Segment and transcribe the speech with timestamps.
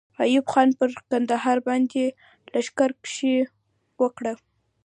[0.23, 2.03] ایوب خان پر کندهار باندې
[2.53, 3.35] لښکر کشي
[4.01, 4.33] وکړه.